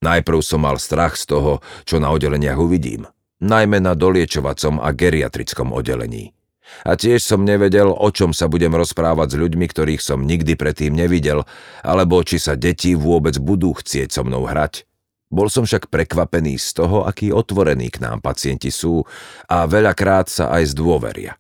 Najprv 0.05 0.39
som 0.45 0.63
mal 0.63 0.77
strach 0.77 1.17
z 1.17 1.33
toho, 1.33 1.65
čo 1.89 1.97
na 1.97 2.13
oddeleniach 2.13 2.61
uvidím, 2.61 3.09
najmä 3.41 3.81
na 3.81 3.97
doliečovacom 3.97 4.83
a 4.83 4.93
geriatrickom 4.93 5.73
oddelení. 5.73 6.37
A 6.83 6.99
tiež 6.99 7.23
som 7.23 7.47
nevedel, 7.47 7.87
o 7.87 8.09
čom 8.11 8.35
sa 8.35 8.51
budem 8.51 8.75
rozprávať 8.75 9.35
s 9.35 9.41
ľuďmi, 9.41 9.67
ktorých 9.71 10.03
som 10.03 10.27
nikdy 10.27 10.59
predtým 10.59 10.99
nevidel, 10.99 11.47
alebo 11.87 12.21
či 12.27 12.43
sa 12.43 12.59
deti 12.59 12.99
vôbec 12.99 13.39
budú 13.39 13.71
chcieť 13.71 14.11
so 14.11 14.27
mnou 14.27 14.51
hrať. 14.51 14.83
Bol 15.31 15.47
som 15.51 15.67
však 15.67 15.91
prekvapený 15.91 16.59
z 16.59 16.69
toho, 16.75 17.07
aký 17.07 17.31
otvorení 17.35 17.91
k 17.91 18.03
nám 18.03 18.23
pacienti 18.23 18.71
sú 18.71 19.03
a 19.47 19.67
veľakrát 19.67 20.27
sa 20.27 20.51
aj 20.55 20.75
zdôveria. 20.75 21.39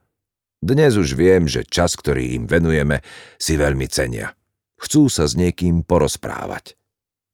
Dnes 0.64 0.96
už 0.96 1.12
viem, 1.12 1.44
že 1.44 1.68
čas, 1.68 1.94
ktorý 1.94 2.40
im 2.40 2.44
venujeme, 2.48 3.04
si 3.36 3.60
veľmi 3.60 3.86
cenia. 3.92 4.32
Chcú 4.80 5.08
sa 5.12 5.28
s 5.28 5.36
niekým 5.36 5.84
porozprávať. 5.84 6.76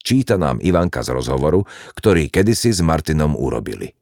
Číta 0.02 0.34
nám 0.34 0.58
Ivanka 0.58 1.06
z 1.06 1.14
rozhovoru, 1.14 1.62
ktorý 1.94 2.26
kedysi 2.26 2.74
s 2.74 2.82
Martinom 2.82 3.38
urobili. 3.38 3.94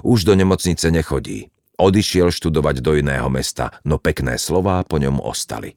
Už 0.00 0.24
do 0.24 0.32
nemocnice 0.32 0.88
nechodí. 0.88 1.52
Odišiel 1.78 2.34
študovať 2.34 2.82
do 2.82 2.96
iného 2.98 3.28
mesta, 3.30 3.70
no 3.86 4.00
pekné 4.00 4.40
slová 4.40 4.82
po 4.82 4.98
ňom 4.98 5.22
ostali. 5.22 5.76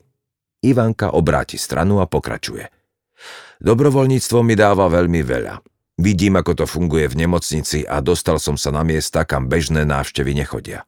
Ivanka 0.64 1.14
obráti 1.14 1.62
stranu 1.62 2.02
a 2.02 2.10
pokračuje. 2.10 2.72
Dobrovoľníctvo 3.62 4.40
mi 4.42 4.58
dáva 4.58 4.90
veľmi 4.90 5.22
veľa. 5.22 5.62
Vidím, 6.02 6.42
ako 6.42 6.64
to 6.64 6.66
funguje 6.66 7.06
v 7.06 7.28
nemocnici 7.28 7.86
a 7.86 8.02
dostal 8.02 8.42
som 8.42 8.58
sa 8.58 8.74
na 8.74 8.82
miesta, 8.82 9.22
kam 9.22 9.46
bežné 9.46 9.86
návštevy 9.86 10.34
nechodia. 10.34 10.82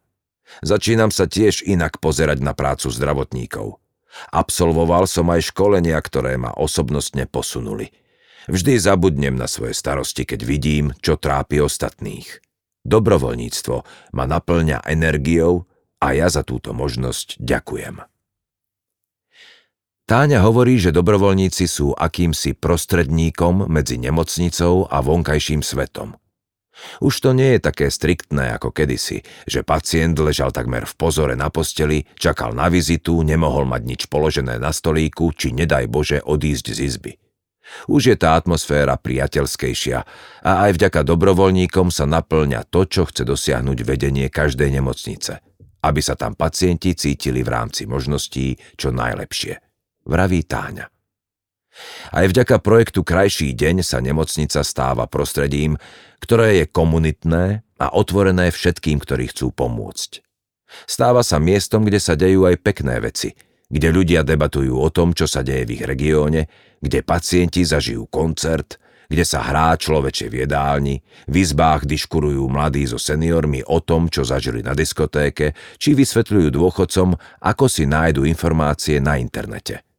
Začínam 0.61 1.09
sa 1.09 1.25
tiež 1.25 1.65
inak 1.65 1.97
pozerať 1.97 2.43
na 2.45 2.53
prácu 2.53 2.93
zdravotníkov. 2.93 3.81
Absolvoval 4.29 5.09
som 5.09 5.31
aj 5.33 5.49
školenia, 5.49 5.97
ktoré 5.97 6.37
ma 6.37 6.53
osobnostne 6.53 7.25
posunuli. 7.25 7.89
Vždy 8.45 8.77
zabudnem 8.77 9.33
na 9.33 9.47
svoje 9.49 9.73
starosti, 9.73 10.27
keď 10.27 10.39
vidím, 10.43 10.85
čo 10.99 11.17
trápi 11.17 11.63
ostatných. 11.63 12.43
Dobrovoľníctvo 12.83 13.75
ma 14.13 14.25
naplňa 14.27 14.83
energiou 14.85 15.63
a 16.03 16.07
ja 16.11 16.27
za 16.27 16.43
túto 16.43 16.75
možnosť 16.75 17.39
ďakujem. 17.39 18.03
Táňa 20.03 20.43
hovorí, 20.43 20.75
že 20.75 20.91
dobrovoľníci 20.91 21.63
sú 21.63 21.95
akýmsi 21.95 22.59
prostredníkom 22.59 23.71
medzi 23.71 23.95
nemocnicou 23.95 24.91
a 24.91 24.99
vonkajším 24.99 25.63
svetom. 25.63 26.19
Už 26.99 27.13
to 27.21 27.37
nie 27.37 27.57
je 27.57 27.59
také 27.61 27.87
striktné 27.93 28.57
ako 28.57 28.73
kedysi, 28.73 29.21
že 29.45 29.61
pacient 29.61 30.17
ležal 30.17 30.49
takmer 30.49 30.89
v 30.89 30.93
pozore 30.97 31.37
na 31.37 31.53
posteli, 31.53 32.05
čakal 32.17 32.57
na 32.57 32.69
vizitu, 32.69 33.21
nemohol 33.21 33.69
mať 33.69 33.81
nič 33.85 34.01
položené 34.09 34.57
na 34.57 34.73
stolíku, 34.73 35.31
či 35.37 35.53
nedaj 35.53 35.85
Bože 35.87 36.19
odísť 36.25 36.65
z 36.73 36.79
izby. 36.81 37.13
Už 37.87 38.13
je 38.13 38.17
tá 38.19 38.35
atmosféra 38.35 38.99
priateľskejšia 38.99 39.97
a 40.43 40.51
aj 40.67 40.71
vďaka 40.77 41.01
dobrovoľníkom 41.07 41.89
sa 41.89 42.03
naplňa 42.03 42.67
to, 42.67 42.85
čo 42.85 43.07
chce 43.07 43.23
dosiahnuť 43.23 43.77
vedenie 43.87 44.27
každej 44.27 44.69
nemocnice, 44.77 45.39
aby 45.81 46.01
sa 46.03 46.19
tam 46.19 46.35
pacienti 46.35 46.93
cítili 46.93 47.41
v 47.41 47.49
rámci 47.49 47.87
možností 47.87 48.59
čo 48.75 48.91
najlepšie. 48.91 49.53
Vraví 50.03 50.43
Táňa. 50.43 50.92
Aj 52.13 52.25
vďaka 52.25 52.61
projektu 52.61 53.01
Krajší 53.01 53.57
deň 53.57 53.81
sa 53.81 53.99
nemocnica 53.99 54.61
stáva 54.61 55.09
prostredím, 55.09 55.77
ktoré 56.21 56.63
je 56.63 56.65
komunitné 56.69 57.65
a 57.81 57.87
otvorené 57.91 58.53
všetkým, 58.53 59.01
ktorí 59.01 59.33
chcú 59.33 59.51
pomôcť. 59.51 60.21
Stáva 60.87 61.21
sa 61.21 61.37
miestom, 61.37 61.85
kde 61.85 61.99
sa 62.01 62.17
dejú 62.17 62.49
aj 62.49 62.61
pekné 62.61 62.97
veci, 63.01 63.33
kde 63.69 63.89
ľudia 63.93 64.21
debatujú 64.25 64.73
o 64.73 64.89
tom, 64.89 65.13
čo 65.13 65.25
sa 65.29 65.41
deje 65.41 65.65
v 65.65 65.73
ich 65.77 65.83
regióne, 65.85 66.49
kde 66.81 67.05
pacienti 67.05 67.65
zažijú 67.65 68.09
koncert, 68.09 68.81
kde 69.09 69.25
sa 69.27 69.45
hrá 69.45 69.77
človeče 69.77 70.25
v 70.31 70.35
jedálni, 70.47 70.95
v 71.29 71.35
izbách 71.37 71.85
diškurujú 71.85 72.49
mladí 72.49 72.89
so 72.89 72.97
seniormi 72.97 73.61
o 73.61 73.77
tom, 73.83 74.09
čo 74.09 74.25
zažili 74.25 74.65
na 74.65 74.73
diskotéke, 74.73 75.53
či 75.77 75.93
vysvetľujú 75.93 76.49
dôchodcom, 76.49 77.13
ako 77.45 77.65
si 77.69 77.85
nájdu 77.85 78.25
informácie 78.25 78.97
na 78.97 79.21
internete. 79.21 79.92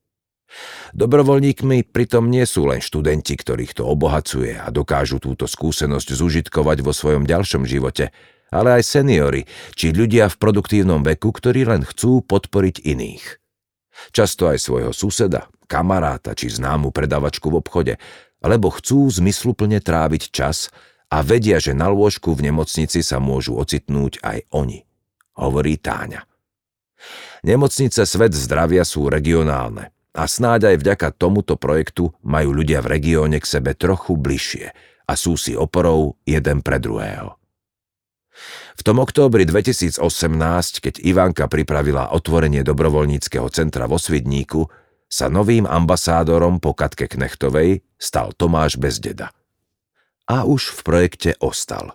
Dobrovoľníkmi 0.94 1.90
pritom 1.90 2.30
nie 2.30 2.46
sú 2.46 2.70
len 2.70 2.78
študenti, 2.78 3.34
ktorých 3.34 3.74
to 3.74 3.82
obohacuje 3.82 4.54
a 4.54 4.70
dokážu 4.70 5.18
túto 5.18 5.50
skúsenosť 5.50 6.14
zužitkovať 6.14 6.78
vo 6.86 6.94
svojom 6.94 7.26
ďalšom 7.26 7.66
živote, 7.66 8.14
ale 8.54 8.78
aj 8.78 8.82
seniory, 8.86 9.42
či 9.74 9.90
ľudia 9.90 10.30
v 10.30 10.38
produktívnom 10.38 11.02
veku, 11.02 11.34
ktorí 11.34 11.66
len 11.66 11.82
chcú 11.82 12.22
podporiť 12.22 12.86
iných. 12.86 13.24
Často 14.14 14.46
aj 14.46 14.62
svojho 14.62 14.94
suseda, 14.94 15.50
kamaráta 15.66 16.38
či 16.38 16.46
známu 16.50 16.94
predavačku 16.94 17.50
v 17.50 17.58
obchode, 17.58 17.94
lebo 18.38 18.70
chcú 18.70 19.10
zmysluplne 19.10 19.82
tráviť 19.82 20.30
čas 20.30 20.70
a 21.10 21.26
vedia, 21.26 21.58
že 21.58 21.74
na 21.74 21.90
lôžku 21.90 22.34
v 22.38 22.50
nemocnici 22.50 23.02
sa 23.02 23.18
môžu 23.18 23.58
ocitnúť 23.58 24.22
aj 24.22 24.38
oni, 24.54 24.86
hovorí 25.34 25.74
Táňa. 25.74 26.22
Nemocnice 27.42 28.06
Svet 28.06 28.32
zdravia 28.32 28.86
sú 28.86 29.10
regionálne 29.10 29.94
a 30.14 30.30
snáď 30.30 30.74
aj 30.74 30.76
vďaka 30.80 31.08
tomuto 31.18 31.58
projektu 31.58 32.14
majú 32.22 32.54
ľudia 32.54 32.78
v 32.86 32.96
regióne 32.96 33.42
k 33.42 33.50
sebe 33.50 33.74
trochu 33.74 34.14
bližšie 34.14 34.70
a 35.04 35.12
sú 35.18 35.34
si 35.34 35.58
oporou 35.58 36.16
jeden 36.22 36.62
pre 36.62 36.78
druhého. 36.78 37.34
V 38.74 38.82
tom 38.82 38.98
októbri 38.98 39.46
2018, 39.46 39.98
keď 40.82 40.94
Ivanka 41.02 41.46
pripravila 41.46 42.10
otvorenie 42.14 42.66
dobrovoľníckého 42.66 43.46
centra 43.50 43.86
vo 43.86 43.98
Svidníku, 43.98 44.66
sa 45.06 45.30
novým 45.30 45.62
ambasádorom 45.66 46.58
po 46.58 46.74
Katke 46.74 47.06
Knechtovej 47.06 47.86
stal 47.94 48.34
Tomáš 48.34 48.74
Bezdeda. 48.74 49.30
A 50.26 50.42
už 50.42 50.74
v 50.74 50.80
projekte 50.82 51.30
ostal. 51.38 51.94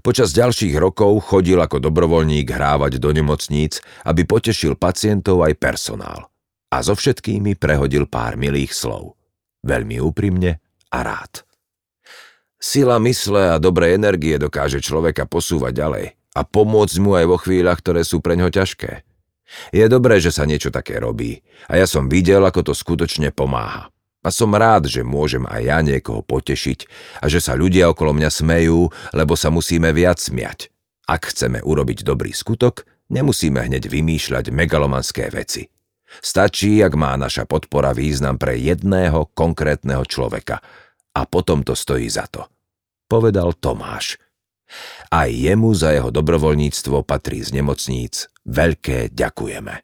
Počas 0.00 0.32
ďalších 0.32 0.76
rokov 0.76 1.28
chodil 1.28 1.60
ako 1.60 1.80
dobrovoľník 1.80 2.48
hrávať 2.48 2.96
do 3.00 3.12
nemocníc, 3.12 3.84
aby 4.08 4.24
potešil 4.24 4.76
pacientov 4.76 5.44
aj 5.44 5.56
personál 5.60 6.29
a 6.70 6.76
so 6.80 6.94
všetkými 6.94 7.58
prehodil 7.58 8.06
pár 8.06 8.38
milých 8.38 8.72
slov. 8.72 9.18
Veľmi 9.66 9.98
úprimne 10.00 10.62
a 10.88 10.98
rád. 11.02 11.44
Sila 12.60 13.00
mysle 13.02 13.56
a 13.56 13.62
dobrej 13.62 13.96
energie 13.96 14.36
dokáže 14.36 14.78
človeka 14.84 15.24
posúvať 15.26 15.72
ďalej 15.74 16.06
a 16.36 16.40
pomôcť 16.46 16.96
mu 17.02 17.18
aj 17.18 17.26
vo 17.26 17.36
chvíľach, 17.40 17.82
ktoré 17.82 18.06
sú 18.06 18.22
pre 18.22 18.38
ňo 18.38 18.52
ťažké. 18.52 19.02
Je 19.74 19.82
dobré, 19.90 20.22
že 20.22 20.30
sa 20.30 20.46
niečo 20.46 20.70
také 20.70 21.02
robí 21.02 21.42
a 21.66 21.74
ja 21.74 21.88
som 21.88 22.06
videl, 22.06 22.44
ako 22.46 22.70
to 22.70 22.72
skutočne 22.76 23.34
pomáha. 23.34 23.90
A 24.20 24.28
som 24.28 24.52
rád, 24.52 24.84
že 24.84 25.00
môžem 25.00 25.48
aj 25.48 25.60
ja 25.64 25.78
niekoho 25.80 26.20
potešiť 26.20 26.84
a 27.24 27.32
že 27.32 27.40
sa 27.40 27.56
ľudia 27.56 27.88
okolo 27.88 28.12
mňa 28.12 28.28
smejú, 28.28 28.92
lebo 29.16 29.32
sa 29.32 29.48
musíme 29.48 29.90
viac 29.96 30.20
smiať. 30.20 30.68
Ak 31.08 31.32
chceme 31.32 31.64
urobiť 31.64 32.04
dobrý 32.04 32.30
skutok, 32.36 32.84
nemusíme 33.08 33.58
hneď 33.64 33.88
vymýšľať 33.88 34.52
megalomanské 34.52 35.32
veci. 35.32 35.72
Stačí, 36.18 36.82
ak 36.82 36.98
má 36.98 37.14
naša 37.14 37.46
podpora 37.46 37.94
význam 37.94 38.34
pre 38.34 38.58
jedného 38.58 39.30
konkrétneho 39.30 40.02
človeka. 40.02 40.58
A 41.14 41.22
potom 41.26 41.62
to 41.62 41.78
stojí 41.78 42.10
za 42.10 42.26
to. 42.26 42.50
Povedal 43.06 43.54
Tomáš. 43.54 44.18
Aj 45.10 45.30
jemu 45.30 45.74
za 45.74 45.94
jeho 45.94 46.10
dobrovoľníctvo 46.14 47.02
patrí 47.02 47.42
z 47.42 47.58
nemocníc 47.58 48.30
veľké 48.46 49.10
ďakujeme. 49.10 49.74